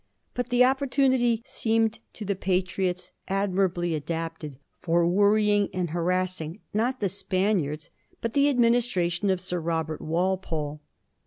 [0.33, 3.11] But the opportunity S3emed to the' Patriots'
[3.41, 9.59] ad mirably adapted for worrying and harassing, not the Spaniards, but the administration of Sir
[9.59, 10.81] Robert Walpole.